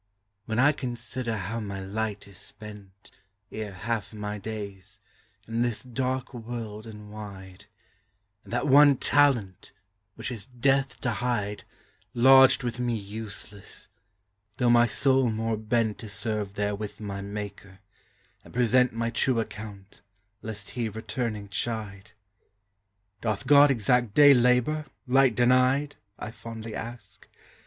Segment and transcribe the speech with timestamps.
[0.47, 3.11] When I consider how my light is spent
[3.51, 4.99] Ere half my days,
[5.47, 7.67] in this dark world and wide,
[8.43, 9.73] And that one talent,
[10.15, 11.65] which is death to hide,
[12.15, 13.89] Lodged with me useless,
[14.57, 17.77] though my soul more bent To serve therewith my Maker,
[18.43, 20.01] and present My true account,
[20.41, 22.13] lest he returning chide;
[23.21, 27.27] "Doth God exact day labor, light denied?" I fondly ask.